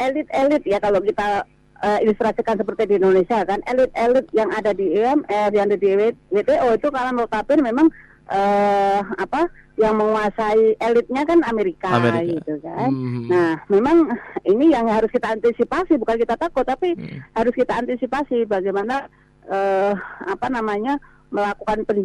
elit-elit 0.00 0.62
ya 0.64 0.78
kalau 0.80 1.04
kita 1.04 1.44
eh, 1.78 1.98
ilustrasikan 2.04 2.58
seperti 2.58 2.82
di 2.86 2.94
Indonesia 2.98 3.42
kan, 3.44 3.62
elit-elit 3.64 4.26
yang 4.32 4.50
ada 4.50 4.70
di 4.72 4.94
IMF, 4.94 5.50
yang 5.54 5.66
ada 5.70 5.78
di 5.78 5.88
WTO 6.30 6.68
itu 6.74 6.88
kalau 6.90 7.10
notabene 7.14 7.62
memang 7.62 7.86
eh, 8.28 9.00
apa 9.00 9.48
yang 9.78 9.94
menguasai 9.94 10.74
elitnya 10.76 11.22
kan 11.22 11.38
Amerika, 11.46 11.88
Amerika. 11.94 12.34
gitu 12.42 12.54
kan. 12.66 12.90
Hmm. 12.90 13.30
Nah, 13.30 13.62
memang 13.70 14.10
ini 14.42 14.74
yang 14.74 14.90
harus 14.90 15.06
kita 15.08 15.32
antisipasi 15.32 15.94
bukan 15.96 16.18
kita 16.18 16.34
takut 16.34 16.66
tapi 16.66 16.98
Hmm. 16.98 17.22
harus 17.32 17.54
kita 17.54 17.78
antisipasi 17.78 18.42
bagaimana 18.44 19.06
eh, 19.48 19.92
apa 20.28 20.46
namanya 20.50 20.98
melakukan 21.32 21.86
pen, 21.86 22.04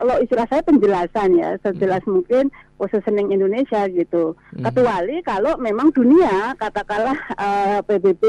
kalau 0.00 0.16
istilah 0.16 0.48
saya 0.48 0.64
penjelasan 0.64 1.36
ya 1.36 1.60
sejelas 1.60 2.00
mungkin 2.08 2.48
positioning 2.80 3.28
Indonesia 3.28 3.84
gitu. 3.92 4.32
Hmm. 4.56 4.64
Kecuali 4.64 5.20
kalau 5.20 5.60
memang 5.60 5.92
dunia 5.92 6.56
katakanlah 6.56 7.20
eh, 7.36 7.78
PBB 7.84 8.24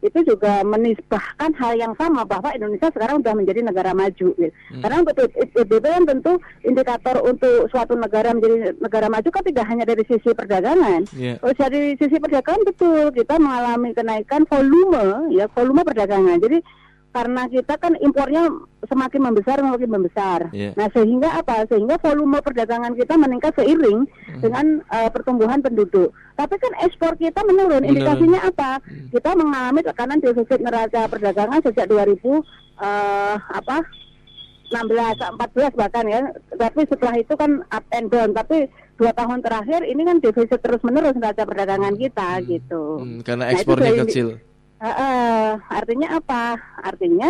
itu 0.00 0.18
juga 0.24 0.64
menisbahkan 0.64 1.52
hal 1.60 1.76
yang 1.76 1.92
sama 2.00 2.24
bahwa 2.24 2.48
Indonesia 2.56 2.88
sekarang 2.88 3.20
sudah 3.20 3.36
menjadi 3.36 3.60
negara 3.60 3.92
maju. 3.92 4.32
Gitu. 4.32 4.48
Hmm. 4.72 4.80
Karena 4.80 4.96
untuk 5.04 5.28
PBB 5.28 5.84
kan 5.84 6.04
tentu 6.08 6.32
indikator 6.64 7.20
untuk 7.20 7.68
suatu 7.68 8.00
negara 8.00 8.32
menjadi 8.32 8.80
negara 8.80 9.12
maju 9.12 9.28
kan 9.28 9.44
tidak 9.44 9.68
hanya 9.68 9.84
dari 9.84 10.08
sisi 10.08 10.32
perdagangan. 10.32 11.04
Kalau 11.12 11.52
dari 11.52 12.00
sisi 12.00 12.16
perdagangan 12.16 12.64
betul 12.64 13.12
kita 13.12 13.36
mengalami 13.36 13.92
kenaikan 13.92 14.48
volume 14.48 15.36
ya 15.36 15.44
volume 15.52 15.84
perdagangan. 15.84 16.40
Jadi 16.40 16.64
karena 17.10 17.42
kita 17.50 17.74
kan 17.74 17.98
impornya 17.98 18.46
semakin 18.86 19.20
membesar 19.20 19.58
semakin 19.58 19.90
membesar. 19.90 20.40
Iya. 20.54 20.78
Nah 20.78 20.86
sehingga 20.94 21.42
apa? 21.42 21.66
Sehingga 21.66 21.98
volume 21.98 22.38
perdagangan 22.38 22.94
kita 22.94 23.18
meningkat 23.18 23.50
seiring 23.58 24.06
dengan 24.38 24.78
eh, 24.86 25.10
pertumbuhan 25.10 25.58
penduduk. 25.58 26.14
Tapi 26.38 26.54
kan 26.54 26.72
ekspor 26.86 27.18
kita 27.18 27.42
menurun. 27.42 27.82
Menurun. 27.82 27.90
Indikasinya 27.90 28.40
apa? 28.46 28.78
Kita 29.10 29.34
mengalami 29.34 29.80
tekanan 29.82 30.22
defisit 30.22 30.62
neraca 30.62 31.10
perdagangan 31.10 31.60
sejak 31.66 31.90
2000 31.90 32.14
eh, 32.14 33.36
apa 33.58 33.76
16 34.70 35.34
14 35.34 35.74
bahkan 35.74 36.06
ya. 36.06 36.20
Tapi 36.54 36.80
setelah 36.86 37.18
itu 37.18 37.34
kan 37.34 37.66
up 37.74 37.84
and 37.90 38.06
down. 38.06 38.30
Tapi 38.30 38.70
dua 38.94 39.10
tahun 39.16 39.42
terakhir 39.42 39.82
ini 39.82 40.06
kan 40.06 40.22
defisit 40.22 40.60
terus 40.62 40.78
menerus 40.86 41.18
neraca 41.18 41.42
perdagangan 41.42 41.98
kita 41.98 42.38
gitu. 42.46 43.02
Hmm, 43.02 43.18
karena 43.26 43.50
Nah, 43.50 43.52
ekspornya 43.58 43.90
dari- 43.90 44.02
kecil. 44.06 44.28
Eh, 44.80 45.52
artinya 45.68 46.08
apa? 46.16 46.56
Artinya 46.80 47.28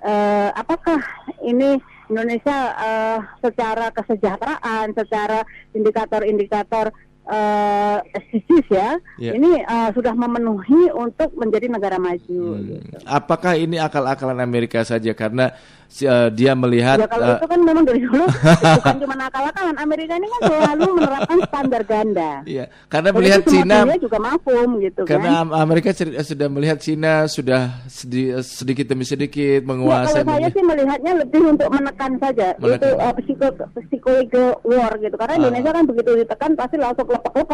eh, 0.00 0.48
apakah 0.56 0.96
ini 1.44 1.76
Indonesia 2.08 2.72
eh, 2.72 3.18
secara 3.44 3.92
kesejahteraan, 3.92 4.96
secara 4.96 5.44
indikator-indikator 5.76 6.88
uh, 7.26 7.98
SDGs 8.24 8.68
ya, 8.68 8.88
Ya. 9.18 9.32
ini 9.32 9.62
uh, 9.62 9.90
sudah 9.90 10.12
memenuhi 10.12 10.88
untuk 10.92 11.30
menjadi 11.34 11.66
negara 11.66 11.96
maju. 11.96 12.42
Hmm. 12.52 12.64
gitu. 12.64 12.96
Apakah 13.02 13.54
ini 13.54 13.76
akal-akalan 13.76 14.38
Amerika 14.38 14.82
saja 14.82 15.12
karena 15.12 15.52
eh, 15.88 16.28
dia 16.30 16.52
melihat 16.52 16.98
Ya 16.98 17.06
kalau 17.06 17.26
eh, 17.26 17.36
itu 17.36 17.46
kan 17.46 17.60
memang 17.60 17.84
dari 17.84 18.00
dulu 18.00 18.24
bukan 18.78 18.96
cuma 18.98 19.14
akal-akalan. 19.20 19.74
Amerika 19.76 20.12
ini 20.14 20.26
kan 20.28 20.40
selalu 20.44 20.84
menerapkan 20.92 21.38
standar 21.42 21.82
ganda. 21.82 22.30
iya, 22.44 22.64
karena 22.86 23.08
Jadi 23.08 23.16
melihat 23.16 23.40
Cina 23.44 23.76
juga 23.96 24.18
mafum 24.18 24.68
gitu 24.78 25.00
karena 25.04 25.28
kan. 25.30 25.40
Am- 25.42 25.54
Amerika 25.56 25.88
sudah 26.20 26.48
melihat 26.48 26.78
Cina 26.78 27.26
sudah 27.26 27.60
sedi- 27.86 28.34
sedikit 28.40 28.86
demi 28.86 29.04
sedikit 29.04 29.34
Ya, 29.56 29.64
menguasai 29.64 30.20
kalau 30.20 30.36
saya 30.36 30.48
sih 30.48 30.60
melihatnya 30.60 31.12
lebih 31.16 31.42
untuk 31.46 31.68
menekan 31.68 32.12
saja 32.18 32.52
Menekan. 32.56 32.76
itu 32.76 32.88
uh, 32.94 33.12
psiko 33.16 33.46
psychological 33.80 34.46
war 34.62 34.92
gitu 34.96 35.14
karena 35.14 35.32
Ah. 35.32 35.40
Indonesia 35.40 35.70
kan 35.72 35.84
begitu 35.84 36.10
ditekan 36.16 36.50
pasti 36.52 36.76
langsung 36.76 37.06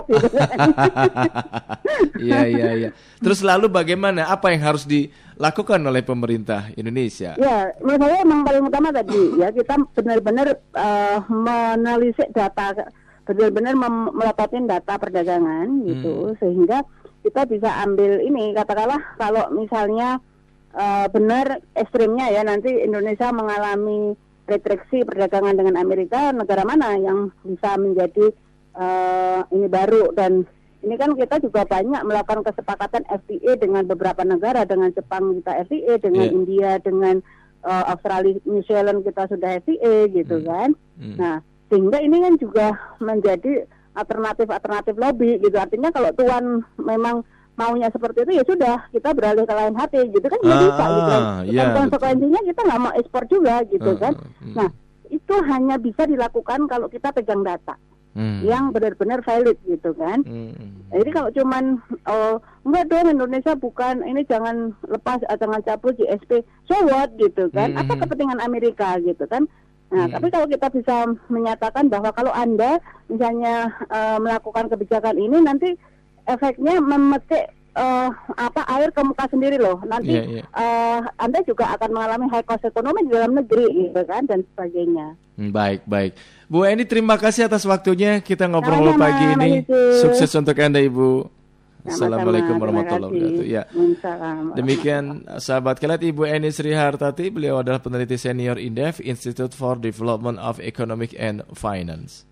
gitu. 0.09 0.37
Iya 2.23 2.41
iya 2.49 2.71
iya. 2.79 2.91
Terus 3.21 3.45
lalu 3.45 3.69
bagaimana? 3.69 4.31
Apa 4.31 4.55
yang 4.55 4.63
harus 4.65 4.89
dilakukan 4.89 5.79
oleh 5.83 6.01
pemerintah 6.01 6.71
Indonesia? 6.79 7.35
Ya, 7.37 7.75
menurut 7.83 8.01
saya 8.09 8.23
emang 8.25 8.41
paling 8.47 8.65
utama 8.65 8.89
tadi 8.95 9.39
ya 9.39 9.53
kita 9.53 9.77
benar-benar 9.93 10.57
menelisik 11.29 12.31
data, 12.33 12.89
benar-benar 13.29 13.75
melepatin 14.15 14.71
data 14.71 14.95
perdagangan 14.97 15.85
gitu, 15.85 16.33
sehingga 16.41 16.87
kita 17.23 17.47
bisa 17.47 17.71
ambil 17.87 18.19
ini 18.23 18.51
katakanlah 18.51 18.99
kalau 19.15 19.47
misalnya 19.55 20.19
eh, 20.75 21.07
benar 21.11 21.63
ekstrimnya 21.79 22.35
ya 22.35 22.43
nanti 22.43 22.71
Indonesia 22.83 23.31
mengalami 23.31 24.19
restriksi 24.47 25.07
perdagangan 25.07 25.55
dengan 25.55 25.79
Amerika, 25.79 26.35
negara 26.35 26.67
mana 26.67 26.99
yang 26.99 27.31
bisa 27.47 27.79
menjadi 27.79 28.35
eh, 28.75 29.41
ini 29.51 29.67
baru 29.67 30.13
dan 30.13 30.45
ini 30.81 30.95
kan 30.97 31.15
kita 31.15 31.39
juga 31.39 31.63
banyak 31.63 32.03
melakukan 32.03 32.43
kesepakatan 32.43 33.07
FTA 33.07 33.55
dengan 33.57 33.85
beberapa 33.85 34.23
negara, 34.23 34.65
dengan 34.65 34.91
Jepang 34.91 35.31
kita 35.37 35.63
FTA, 35.63 35.95
dengan 35.97 36.25
Iya. 36.25 36.33
India, 36.33 36.71
dengan 36.79 37.17
eh, 37.63 37.85
Australia, 37.87 38.35
New 38.43 38.63
Zealand 38.63 39.01
kita 39.01 39.29
sudah 39.29 39.57
FTA 39.57 40.11
gitu 40.11 40.43
kan. 40.43 40.75
Hmm. 40.97 41.15
Nah, 41.15 41.37
sehingga 41.69 41.99
ini 41.99 42.19
kan 42.19 42.35
juga 42.37 42.67
menjadi 42.99 43.63
alternatif-alternatif 43.95 44.95
lobby 44.97 45.39
gitu. 45.39 45.55
Artinya 45.55 45.89
kalau 45.89 46.11
tuan 46.13 46.45
memang 46.77 47.23
maunya 47.53 47.87
seperti 47.87 48.25
itu 48.25 48.33
ya 48.33 48.45
sudah 48.45 48.77
kita 48.91 49.13
beralih 49.13 49.45
ke 49.45 49.55
lain 49.55 49.77
hati 49.77 50.01
gitu 50.09 50.25
kan 50.25 50.41
ya 50.41 50.49
Ah, 50.49 50.59
bisa 50.59 50.85
gitu 50.89 51.07
kan. 51.07 51.23
iya, 51.45 51.61
Dan 51.63 51.67
konsekuensinya 51.79 52.41
kita 52.43 52.61
nggak 52.65 52.81
mau 52.81 52.93
ekspor 52.93 53.23
juga 53.29 53.55
gitu 53.65 53.91
Hmm, 53.91 54.01
kan. 54.01 54.13
hmm. 54.41 54.55
Nah, 54.57 54.69
itu 55.07 55.35
hanya 55.45 55.77
bisa 55.77 56.03
dilakukan 56.03 56.61
kalau 56.67 56.89
kita 56.89 57.13
pegang 57.13 57.45
data 57.45 57.77
Hmm. 58.13 58.45
yang 58.45 58.69
benar-benar 58.71 59.25
valid 59.25 59.57
gitu 59.65 59.97
kan. 59.97 60.21
Hmm. 60.23 60.53
Jadi 60.93 61.11
kalau 61.11 61.33
cuman 61.33 61.81
oh 62.05 62.37
enggak 62.63 62.85
dong 62.87 63.09
Indonesia 63.11 63.57
bukan 63.57 64.05
ini 64.05 64.21
jangan 64.23 64.77
lepas 64.85 65.25
eh, 65.25 65.37
jangan 65.37 65.65
cabut 65.65 65.97
GSP 65.97 66.45
so 66.63 66.77
what 66.85 67.09
gitu 67.17 67.49
kan 67.49 67.73
apa 67.73 67.89
Mhm. 67.89 68.01
kepentingan 68.05 68.39
Amerika 68.39 69.01
gitu 69.01 69.25
kan 69.25 69.49
nah 69.89 70.05
Mhm. 70.05 70.13
tapi 70.13 70.27
kalau 70.29 70.45
kita 70.45 70.69
bisa 70.69 70.97
menyatakan 71.27 71.89
bahwa 71.89 72.13
kalau 72.13 72.31
anda 72.31 72.77
misalnya 73.09 73.67
eh, 73.89 74.19
melakukan 74.19 74.69
kebijakan 74.69 75.17
ini 75.17 75.41
nanti 75.41 75.73
efeknya 76.25 76.79
memetik 76.79 77.49
eh, 77.73 78.09
apa 78.37 78.63
air 78.71 78.89
ke 78.89 79.01
muka 79.01 79.25
sendiri 79.27 79.57
loh 79.57 79.81
nanti 79.83 80.13
Iya, 80.13 80.23
iya. 80.29 80.43
eh, 80.45 81.01
anda 81.17 81.41
juga 81.43 81.73
akan 81.73 81.91
mengalami 81.91 82.27
high 82.29 82.45
cost 82.45 82.65
ekonomi 82.65 83.05
di 83.05 83.13
dalam 83.13 83.33
negeri 83.33 83.67
gitu 83.71 84.01
kan 84.05 84.25
dan 84.25 84.45
sebagainya 84.53 85.17
Hmm, 85.33 85.49
Baik, 85.49 85.89
baik. 85.89 86.13
Bu 86.45 86.69
Eni, 86.69 86.85
terima 86.85 87.17
kasih 87.17 87.49
atas 87.49 87.65
waktunya. 87.65 88.21
Kita 88.21 88.45
ngobrol 88.45 88.85
Sama-sama, 88.93 89.01
pagi 89.01 89.25
ini. 89.33 89.51
Yusuf. 89.65 90.13
Sukses 90.13 90.29
untuk 90.37 90.53
Anda, 90.61 90.77
Ibu. 90.77 91.25
Assalamualaikum 91.89 92.61
warahmatullahi 92.61 93.11
wabarakatuh. 93.11 93.47
Ya. 93.49 93.65
Demikian 94.53 95.25
sahabat 95.41 95.81
kalian 95.81 96.05
Ibu 96.05 96.23
Eni 96.29 96.53
Sri 96.53 96.77
Hartati, 96.77 97.33
beliau 97.33 97.59
adalah 97.59 97.81
peneliti 97.81 98.15
senior 98.15 98.55
Indef 98.55 99.01
Institute 99.01 99.51
for 99.51 99.81
Development 99.81 100.37
of 100.37 100.61
Economic 100.61 101.17
and 101.17 101.43
Finance. 101.57 102.29